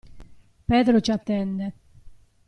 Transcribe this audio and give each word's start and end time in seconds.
Pedro 0.65 0.99
ci 0.99 1.11
attende. 1.11 1.73